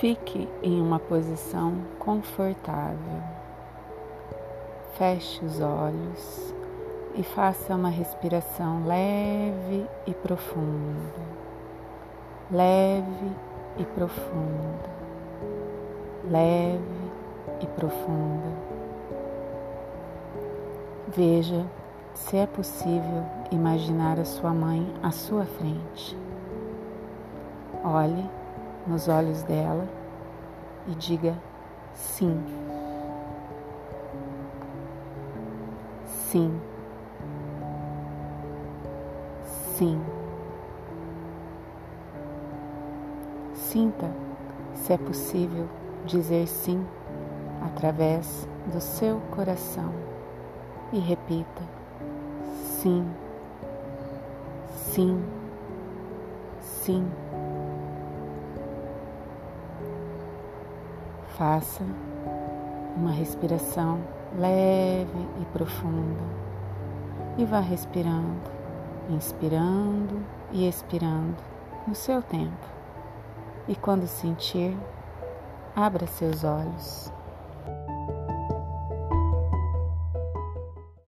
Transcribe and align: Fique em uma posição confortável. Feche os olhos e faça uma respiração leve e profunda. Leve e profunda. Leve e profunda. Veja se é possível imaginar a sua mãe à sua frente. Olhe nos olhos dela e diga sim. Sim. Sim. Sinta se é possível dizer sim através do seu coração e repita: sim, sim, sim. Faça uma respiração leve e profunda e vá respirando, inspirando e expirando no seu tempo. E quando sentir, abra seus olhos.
Fique 0.00 0.48
em 0.62 0.80
uma 0.80 0.98
posição 0.98 1.74
confortável. 1.98 3.22
Feche 4.96 5.44
os 5.44 5.60
olhos 5.60 6.54
e 7.16 7.22
faça 7.22 7.74
uma 7.74 7.90
respiração 7.90 8.86
leve 8.86 9.86
e 10.06 10.14
profunda. 10.14 11.12
Leve 12.50 13.30
e 13.76 13.84
profunda. 13.84 14.90
Leve 16.30 17.10
e 17.60 17.66
profunda. 17.66 18.56
Veja 21.08 21.66
se 22.14 22.38
é 22.38 22.46
possível 22.46 23.22
imaginar 23.52 24.18
a 24.18 24.24
sua 24.24 24.54
mãe 24.54 24.90
à 25.02 25.10
sua 25.10 25.44
frente. 25.44 26.16
Olhe 27.84 28.40
nos 28.86 29.08
olhos 29.08 29.42
dela 29.42 29.99
e 30.86 30.94
diga 30.94 31.36
sim. 31.94 32.40
Sim. 36.06 36.60
Sim. 39.44 40.00
Sinta 43.54 44.10
se 44.74 44.92
é 44.92 44.98
possível 44.98 45.68
dizer 46.04 46.46
sim 46.46 46.84
através 47.62 48.48
do 48.72 48.80
seu 48.80 49.20
coração 49.30 49.92
e 50.92 50.98
repita: 50.98 51.62
sim, 52.80 53.06
sim, 54.70 55.22
sim. 56.60 57.06
Faça 61.40 61.82
uma 62.94 63.12
respiração 63.12 63.98
leve 64.38 65.26
e 65.40 65.44
profunda 65.46 66.20
e 67.38 67.46
vá 67.46 67.60
respirando, 67.60 68.50
inspirando 69.08 70.20
e 70.52 70.68
expirando 70.68 71.42
no 71.88 71.94
seu 71.94 72.20
tempo. 72.20 72.68
E 73.66 73.74
quando 73.74 74.06
sentir, 74.06 74.76
abra 75.74 76.06
seus 76.06 76.44
olhos. 76.44 77.10